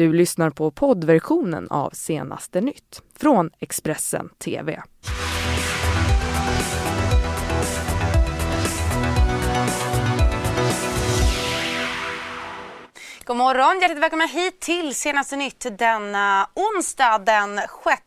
[0.00, 4.82] Du lyssnar på poddversionen av Senaste nytt från Expressen TV.
[13.24, 17.60] God morgon, hjärtligt välkomna hit till Senaste nytt denna onsdag den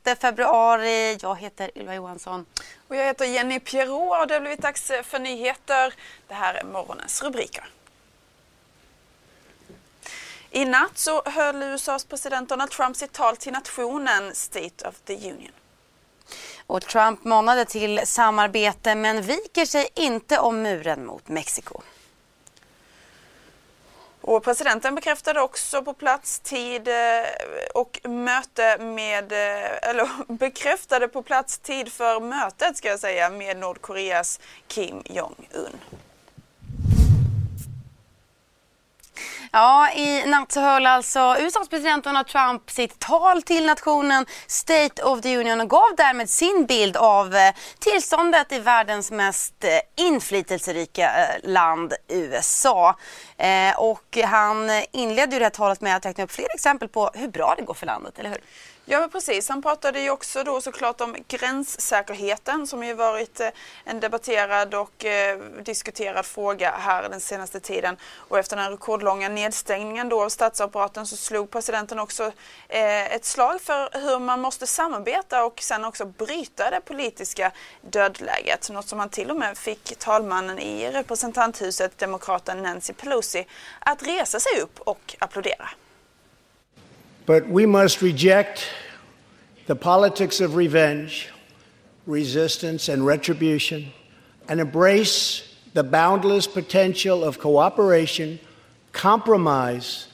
[0.05, 1.17] 6 februari.
[1.21, 2.45] Jag heter Ylva Johansson.
[2.87, 5.93] Och jag heter Jenny Pierrot och det har blivit dags för nyheter.
[6.27, 7.72] Det här är morgonens rubriker.
[10.55, 15.13] I natt så höll USAs president Donald Trump sitt tal till nationen State of the
[15.13, 15.51] Union.
[16.67, 21.81] Och Trump manade till samarbete men viker sig inte om muren mot Mexiko.
[24.21, 26.93] Och presidenten bekräftade också på plats tid eh,
[27.73, 33.57] och möte med, eh, eller bekräftade på plats tid för mötet ska jag säga med
[33.57, 35.79] Nordkoreas Kim Jong-Un.
[39.55, 45.03] Ja, i natt så höll alltså USAs president Donald Trump sitt tal till nationen State
[45.03, 50.05] of the Union och gav därmed sin bild av eh, tillståndet i världens mest eh,
[50.05, 52.95] inflytelserika eh, land, USA.
[53.77, 57.27] Och han inledde ju det här talet med att räkna upp flera exempel på hur
[57.27, 58.41] bra det går för landet, eller hur?
[58.85, 63.49] Ja men precis, han pratade ju också då såklart om gränssäkerheten som ju varit eh,
[63.83, 67.97] en debatterad och eh, diskuterad fråga här den senaste tiden.
[68.15, 72.23] Och efter den rekordlånga nedstängningen då av statsapparaten så slog presidenten också
[72.67, 78.69] eh, ett slag för hur man måste samarbeta och sen också bryta det politiska dödläget.
[78.69, 83.47] Något som han till och med fick talmannen i representanthuset, demokraten Nancy Pelosi,
[83.79, 85.69] att resa sig upp och applådera.
[87.25, 88.67] But we must reject
[89.65, 91.29] the politics of revenge,
[92.05, 93.93] resistance, and retribution,
[94.49, 98.39] and embrace the boundless potential of cooperation,
[98.91, 100.07] compromise,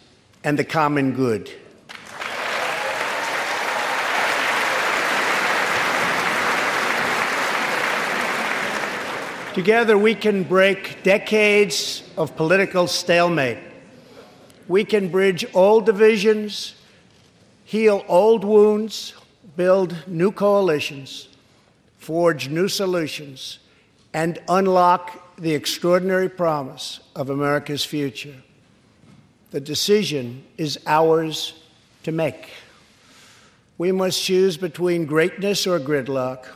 [0.44, 1.52] and the common good.
[9.56, 13.58] Together, we can break decades of political stalemate.
[14.68, 16.76] We can bridge old divisions
[17.70, 19.14] heal old wounds,
[19.56, 21.28] build new coalitions,
[22.00, 23.60] forge new solutions,
[24.12, 28.34] and unlock the extraordinary promise of America's future.
[29.52, 31.54] The decision is ours
[32.02, 32.50] to make.
[33.78, 36.48] We must choose between greatness or gridlock,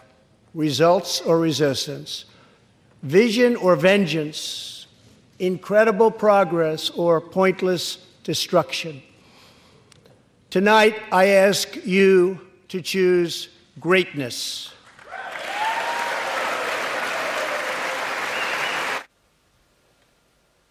[0.55, 2.25] results or resistance,
[3.03, 4.87] vision or vengeance,
[5.37, 9.03] incredible progress or pointless destruction.
[10.53, 12.37] Tonight, I ask you
[12.67, 14.69] to choose greatness.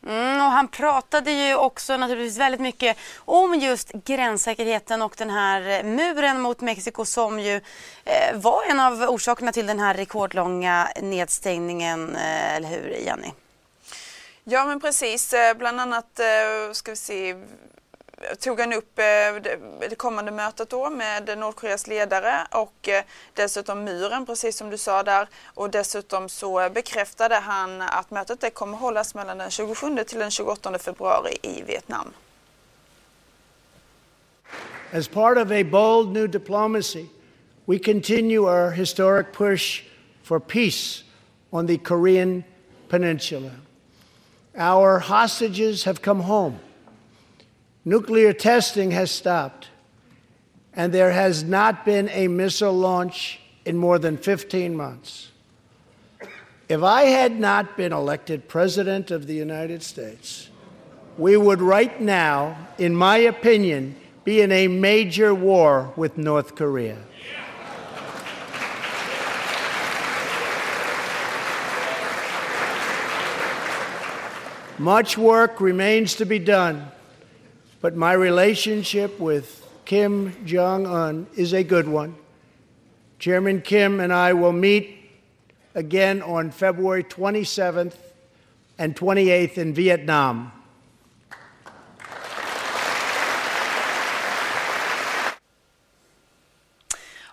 [0.07, 5.83] Mm, och han pratade ju också naturligtvis väldigt mycket om just gränssäkerheten och den här
[5.83, 7.61] muren mot Mexiko som ju
[8.05, 13.33] eh, var en av orsakerna till den här rekordlånga nedstängningen, eh, eller hur Jenny?
[14.45, 17.35] Ja men precis, eh, bland annat eh, ska vi se
[18.39, 19.05] tog han upp eh,
[19.89, 25.03] det kommande mötet då med Nordkoreas ledare och eh, dessutom muren, precis som du sa
[25.03, 25.29] där.
[25.45, 30.79] Och dessutom så bekräftade han att mötet kommer hållas mellan den 27 till den 28
[30.79, 32.13] februari i Vietnam.
[34.93, 37.07] As part of a bold new diplomacy,
[37.65, 39.83] we continue our historic push
[40.23, 41.03] for peace
[41.51, 42.45] on the Korean
[42.89, 43.51] peninsula.
[44.55, 46.59] Our hostages have come home.
[47.85, 49.69] Nuclear testing has stopped,
[50.73, 55.33] and there has not been a missile launch in more than 15 months.
[56.69, 60.49] If I had not been elected President of the United States,
[61.19, 66.99] we would right now, in my opinion, be in a major war with North Korea.
[74.79, 76.91] Much work remains to be done
[77.83, 82.15] but my relationship with Kim Jong un is a good one.
[83.19, 85.11] Chairman Kim and I will meet
[85.75, 87.97] again on February 27th
[88.79, 90.53] and 28th in Vietnam.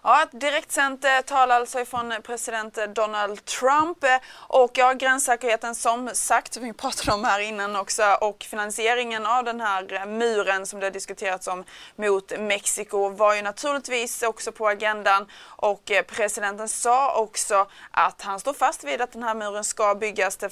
[0.10, 3.98] Ja, ett direktsänt tal alltså ifrån president Donald Trump.
[4.34, 9.44] Och ja, gränssäkerheten som sagt, som vi pratade om här innan också, och finansieringen av
[9.44, 11.64] den här muren som det har diskuterats om
[11.96, 15.26] mot Mexiko var ju naturligtvis också på agendan.
[15.44, 20.44] Och presidenten sa också att han står fast vid att den här muren ska byggas.
[20.44, 20.50] Eh,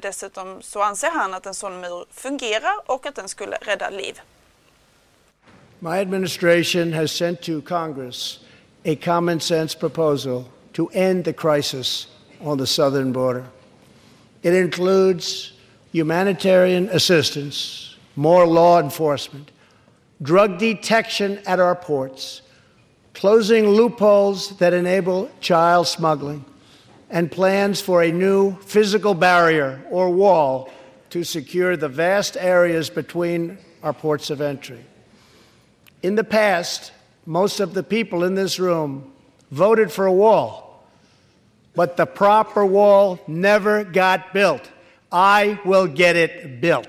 [0.00, 4.20] dessutom så anser han att en sån mur fungerar och att den skulle rädda liv.
[5.80, 8.47] my administration has sent to Congress
[8.84, 12.06] a common sense proposal to end the crisis
[12.40, 13.46] on the southern border.
[14.42, 15.52] It includes
[15.92, 19.50] humanitarian assistance, more law enforcement,
[20.22, 22.42] drug detection at our ports,
[23.14, 26.44] closing loopholes that enable child smuggling,
[27.10, 30.70] and plans for a new physical barrier or wall
[31.10, 34.84] to secure the vast areas between our ports of entry.
[36.02, 36.92] In the past,
[37.28, 39.12] most of the people in this room
[39.50, 40.82] voted for a wall,
[41.74, 44.66] but the proper wall never got built.
[45.12, 46.88] I will get it built.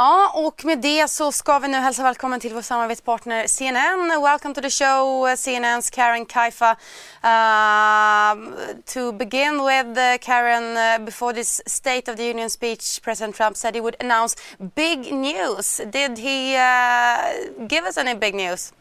[0.00, 4.22] Ja, och med det så ska vi nu hälsa välkommen till vår samarbetspartner CNN.
[4.22, 6.76] Welcome to the show, CNN's Karen Kaifa.
[7.24, 8.48] Uh,
[8.94, 13.56] to begin with, uh, Karen, uh, before this State of the Union speech, President Trump
[13.56, 14.36] said he would announce
[14.74, 15.80] big news.
[15.90, 18.72] Did he uh, give us any big news?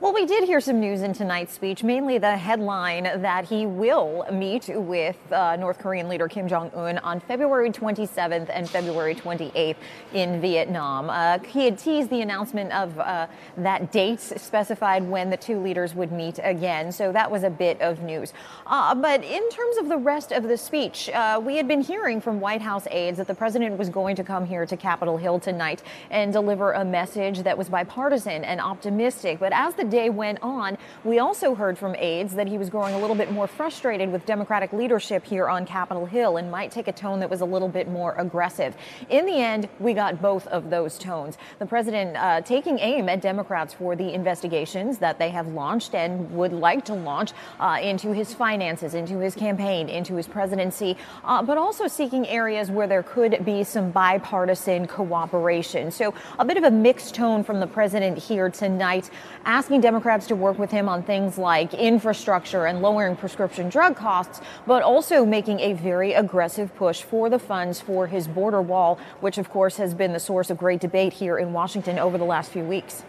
[0.00, 4.26] Well, we did hear some news in tonight's speech, mainly the headline that he will
[4.32, 9.76] meet with uh, North Korean leader Kim Jong un on February 27th and February 28th
[10.12, 11.08] in Vietnam.
[11.08, 15.94] Uh, he had teased the announcement of uh, that date, specified when the two leaders
[15.94, 18.32] would meet again, so that was a bit of news.
[18.66, 22.20] Uh, but in terms of the rest of the speech, uh, we had been hearing
[22.20, 25.38] from White House aides that the president was going to come here to Capitol Hill
[25.38, 29.38] tonight and deliver a message that was bipartisan and optimistic.
[29.38, 32.94] But as the day went on, we also heard from aides that he was growing
[32.94, 36.88] a little bit more frustrated with Democratic leadership here on Capitol Hill and might take
[36.88, 38.76] a tone that was a little bit more aggressive.
[39.08, 41.38] In the end, we got both of those tones.
[41.58, 46.30] The president uh, taking aim at Democrats for the investigations that they have launched and
[46.32, 51.42] would like to launch uh, into his finances, into his campaign, into his presidency, uh,
[51.42, 55.90] but also seeking areas where there could be some bipartisan cooperation.
[55.90, 59.10] So a bit of a mixed tone from the president here tonight,
[59.44, 64.40] asking Democrats to work with him on things like infrastructure and lowering prescription drug costs,
[64.66, 69.38] but also making a very aggressive push for the funds for his border wall, which,
[69.38, 72.50] of course, has been the source of great debate here in Washington over the last
[72.50, 73.04] few weeks.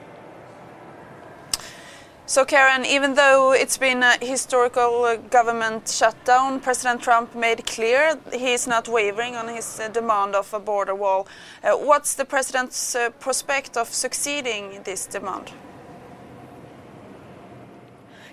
[2.28, 8.18] So, Karen, even though it's been a historical uh, government shutdown, President Trump made clear
[8.34, 11.28] he is not wavering on his uh, demand of a border wall.
[11.64, 15.52] Uh, what's the president's uh, prospect of succeeding in this demand?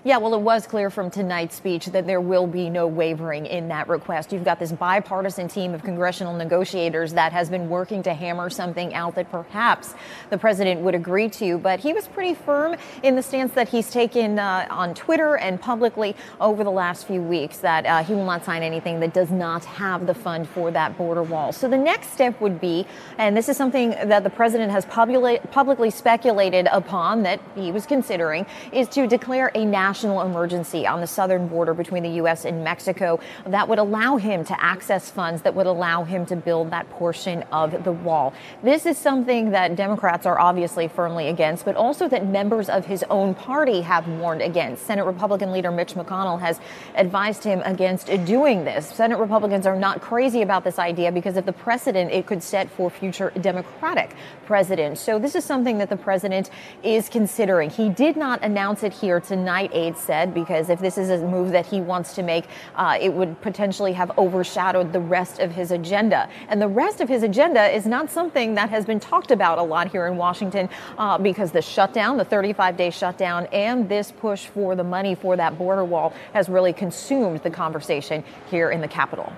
[0.04, 3.68] Yeah, well, it was clear from tonight's speech that there will be no wavering in
[3.68, 4.32] that request.
[4.32, 8.94] You've got this bipartisan team of congressional negotiators that has been working to hammer something
[8.94, 9.94] out that perhaps
[10.30, 11.56] the president would agree to.
[11.56, 15.60] But he was pretty firm in the stance that he's taken uh, on Twitter and
[15.60, 19.30] publicly over the last few weeks that uh, he will not sign anything that does
[19.30, 21.52] not have the fund for that border wall.
[21.52, 22.88] So the next step would be,
[23.18, 28.46] and this is something that the president has publicly speculated upon that he was considering,
[28.72, 32.46] is to declare a national national emergency on the southern border between the U.S.
[32.46, 36.70] and Mexico that would allow him to access funds that would allow him to build
[36.70, 38.32] that portion of the wall.
[38.62, 43.04] This is something that Democrats are obviously firmly against, but also that members of his
[43.10, 44.86] own party have warned against.
[44.86, 46.58] Senate Republican leader Mitch McConnell has
[46.94, 48.86] advised him against doing this.
[48.86, 52.70] Senate Republicans are not crazy about this idea because of the precedent it could set
[52.70, 55.02] for future Democratic presidents.
[55.02, 56.48] So this is something that the president
[56.82, 57.68] is considering.
[57.68, 61.50] He did not announce it here tonight, aides said, because if this is a move
[61.52, 62.44] that he wants to make,
[62.76, 66.28] uh, it would potentially have overshadowed the rest of his agenda.
[66.48, 69.62] And the rest of his agenda is not something that has been talked about a
[69.62, 74.46] lot here in Washington uh, because the shutdown, the 35 day shutdown, and this push
[74.46, 78.88] for the money for that border wall has really consumed the conversation here in the
[78.88, 79.32] Capitol.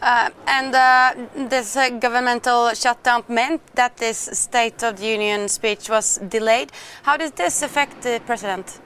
[0.00, 1.14] Uh, and uh,
[1.48, 6.72] this uh, governmental shutdown meant that this State of the Union speech was delayed.
[7.02, 8.80] How does this affect the president?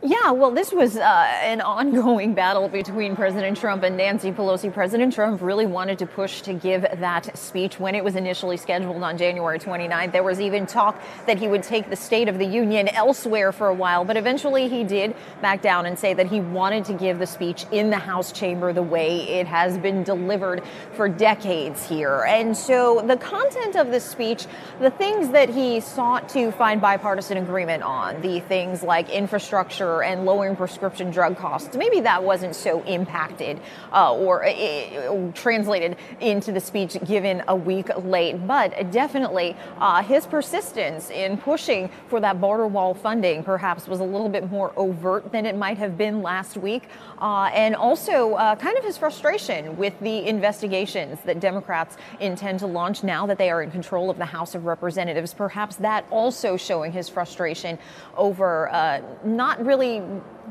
[0.00, 4.72] Yeah, well, this was uh, an ongoing battle between President Trump and Nancy Pelosi.
[4.72, 9.02] President Trump really wanted to push to give that speech when it was initially scheduled
[9.02, 10.12] on January 29th.
[10.12, 13.66] There was even talk that he would take the State of the Union elsewhere for
[13.66, 17.18] a while, but eventually he did back down and say that he wanted to give
[17.18, 20.62] the speech in the House chamber the way it has been delivered
[20.92, 22.22] for decades here.
[22.22, 24.46] And so the content of the speech,
[24.78, 30.02] the things that he sought to find bipartisan agreement on, the things like infrastructure cancer
[30.02, 31.76] and lowering prescription drug costs.
[31.76, 33.60] Maybe that wasn't so impacted
[33.92, 40.26] uh, or uh, translated into the speech given a week late, but definitely uh, his
[40.26, 45.30] persistence in pushing for that border wall funding perhaps was a little bit more overt
[45.32, 46.88] than it might have been last week.
[47.20, 52.66] Uh, and also uh, kind of his frustration with the investigations that Democrats intend to
[52.66, 55.34] launch now that they are in control of the House of Representatives.
[55.34, 57.78] Perhaps that also showing his frustration
[58.16, 59.77] over uh, not really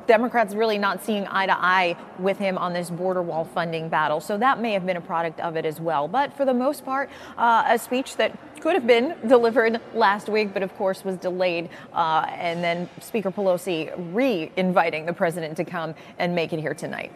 [0.07, 4.21] Democrats really not seeing eye to eye with him on this border wall funding battle.
[4.21, 6.07] So that may have been a product of it as well.
[6.07, 10.53] But for the most part, uh, a speech that could have been delivered last week,
[10.53, 11.69] but of course was delayed.
[11.93, 16.73] Uh, and then Speaker Pelosi re inviting the president to come and make it here
[16.73, 17.11] tonight.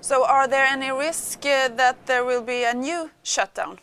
[0.00, 3.78] So, are there any risk uh, that there will be a new shutdown?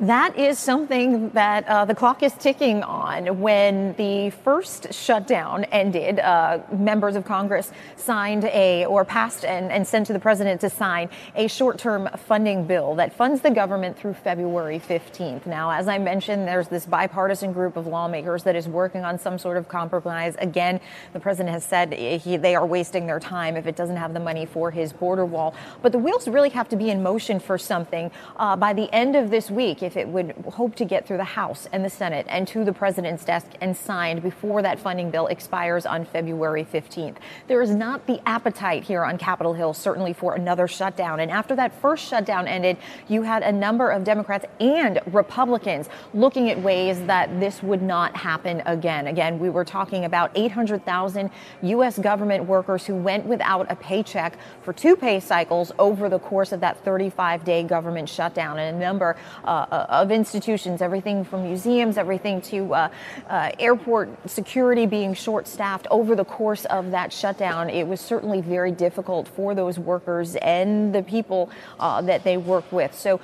[0.00, 3.40] That is something that uh, the clock is ticking on.
[3.40, 9.86] When the first shutdown ended, uh, members of Congress signed a or passed and, and
[9.86, 13.96] sent to the president to sign a short term funding bill that funds the government
[13.96, 15.46] through February 15th.
[15.46, 19.38] Now, as I mentioned, there's this bipartisan group of lawmakers that is working on some
[19.38, 20.36] sort of compromise.
[20.40, 20.78] Again,
[21.14, 24.20] the president has said he, they are wasting their time if it doesn't have the
[24.20, 25.54] money for his border wall.
[25.80, 29.16] But the wheels really have to be in motion for something uh, by the end
[29.16, 32.26] of this week if it would hope to get through the House and the Senate
[32.28, 37.16] and to the president's desk and signed before that funding bill expires on February 15th.
[37.46, 41.20] There is not the appetite here on Capitol Hill, certainly for another shutdown.
[41.20, 42.76] And after that first shutdown ended,
[43.08, 48.16] you had a number of Democrats and Republicans looking at ways that this would not
[48.16, 49.06] happen again.
[49.06, 51.30] Again, we were talking about 800,000
[51.62, 51.98] U.S.
[51.98, 56.60] government workers who went without a paycheck for two pay cycles over the course of
[56.60, 58.58] that 35 day government shutdown.
[58.58, 62.88] And a number uh, of institutions, everything from museums, everything to uh,
[63.28, 67.68] uh, airport security being short staffed over the course of that shutdown.
[67.68, 72.70] It was certainly very difficult for those workers and the people uh, that they work
[72.72, 72.94] with.
[72.94, 73.20] So,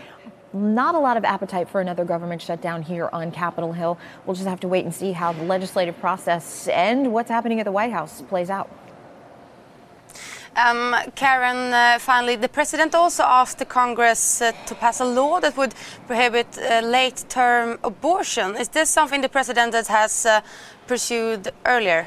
[0.55, 3.99] not a lot of appetite for another government shutdown here on Capitol Hill.
[4.27, 7.65] We'll just have to wait and see how the legislative process and what's happening at
[7.65, 8.69] the White House plays out.
[10.55, 15.41] Um, Karen, uh, finally, the president also asked the Congress uh, to pass a law
[15.41, 15.75] that would
[16.07, 18.57] prohibit uh, late term abortion.
[18.57, 20.43] Is this something the president has uh,
[20.87, 22.07] pursued earlier?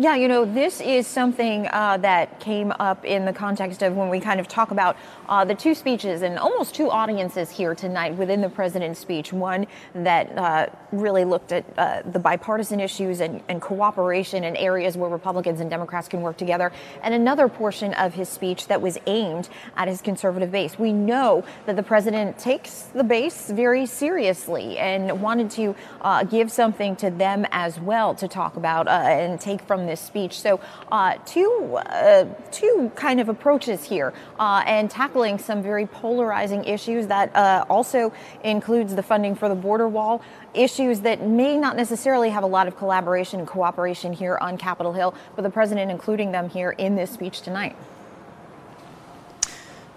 [0.00, 4.08] Yeah, you know, this is something uh, that came up in the context of when
[4.08, 4.96] we kind of talk about
[5.28, 9.32] uh, the two speeches and almost two audiences here tonight within the president's speech.
[9.32, 14.96] One that uh, really looked at uh, the bipartisan issues and, and, cooperation in areas
[14.96, 16.70] where Republicans and Democrats can work together,
[17.02, 20.78] and another portion of his speech that was aimed at his conservative base.
[20.78, 26.52] We know that the president takes the base very seriously and wanted to uh, give
[26.52, 30.40] something to them as well to talk about uh, and take from this speech.
[30.40, 30.60] So,
[30.92, 37.08] uh, two uh, two kind of approaches here, uh, and tackling some very polarizing issues
[37.08, 38.12] that uh, also
[38.44, 40.22] includes the funding for the border wall.
[40.54, 44.92] Issues that may not necessarily have a lot of collaboration and cooperation here on Capitol
[44.92, 47.76] Hill, but the president including them here in this speech tonight.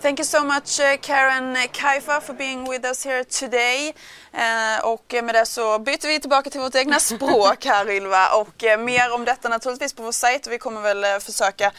[0.01, 3.93] Thank you so much uh, Karen Kaifa for being with us here today.
[4.33, 8.63] Eh, och med det så byter vi tillbaka till vårt egna språk här Ylva och
[8.63, 11.71] eh, mer om detta naturligtvis på vår sajt och vi kommer väl eh, försöka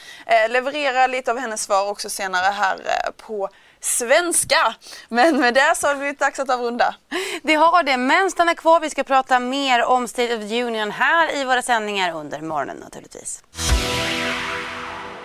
[0.49, 2.79] leverera lite av hennes svar också senare här
[3.17, 3.49] på
[3.81, 4.75] svenska.
[5.09, 6.95] Men med det så har det blivit dags att avrunda.
[7.43, 8.81] Det har det, men stanna kvar.
[8.81, 13.43] Vi ska prata mer om State of Union här i våra sändningar under morgonen naturligtvis.